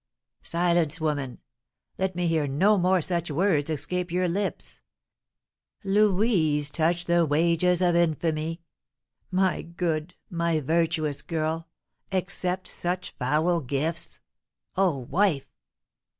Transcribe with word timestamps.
"Silence, 0.41 0.99
woman! 0.99 1.37
Let 1.99 2.15
me 2.15 2.25
hear 2.25 2.47
no 2.47 2.79
more 2.79 3.03
such 3.03 3.29
words 3.29 3.69
escape 3.69 4.11
your 4.11 4.27
lips. 4.27 4.81
Louise 5.83 6.71
touch 6.71 7.05
the 7.05 7.23
wages 7.23 7.83
of 7.83 7.95
infamy! 7.95 8.63
My 9.29 9.61
good, 9.61 10.15
my 10.27 10.59
virtuous 10.59 11.21
girl, 11.21 11.67
accept 12.11 12.67
such 12.67 13.13
foul 13.19 13.59
gifts! 13.61 14.19
Oh, 14.75 14.97
wife!" 14.97 15.45